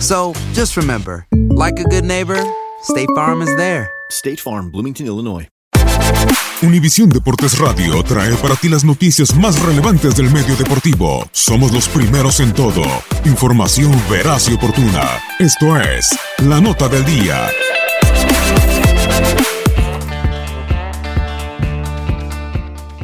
[0.00, 2.42] So just remember, like a good neighbor,
[2.82, 3.90] State Farm is there.
[4.10, 5.48] State Farm, Bloomington, Illinois.
[6.62, 11.28] Univisión Deportes Radio trae para ti las noticias más relevantes del medio deportivo.
[11.32, 12.82] Somos los primeros en todo.
[13.24, 15.20] Información veraz y oportuna.
[15.38, 16.08] Esto es
[16.38, 17.48] La Nota del Día.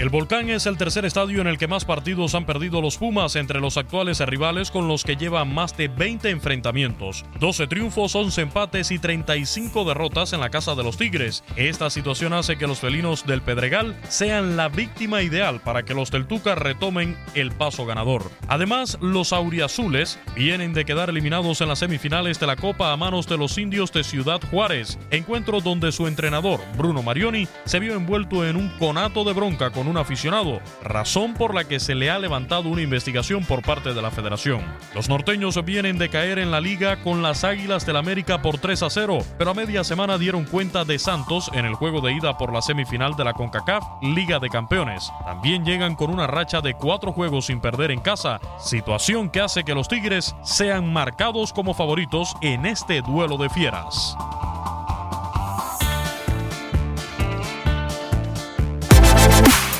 [0.02, 3.36] El Volcán es el tercer estadio en el que más partidos han perdido los Pumas
[3.36, 8.40] entre los actuales rivales con los que llevan más de 20 enfrentamientos, 12 triunfos, 11
[8.40, 11.44] empates y 35 derrotas en la casa de los Tigres.
[11.54, 16.10] Esta situación hace que los felinos del Pedregal sean la víctima ideal para que los
[16.10, 18.28] del Tuca retomen el paso ganador.
[18.48, 23.28] Además, los auriazules vienen de quedar eliminados en las semifinales de la Copa a manos
[23.28, 28.44] de los indios de Ciudad Juárez, encuentro donde su entrenador, Bruno Marioni, se vio envuelto
[28.44, 32.18] en un conato de bronca con un aficionado, razón por la que se le ha
[32.18, 34.64] levantado una investigación por parte de la federación.
[34.94, 38.82] Los norteños vienen de caer en la liga con las Águilas del América por 3
[38.82, 42.36] a 0, pero a media semana dieron cuenta de Santos en el juego de ida
[42.38, 45.10] por la semifinal de la CONCACAF Liga de Campeones.
[45.24, 49.64] También llegan con una racha de cuatro juegos sin perder en casa, situación que hace
[49.64, 54.16] que los Tigres sean marcados como favoritos en este duelo de fieras.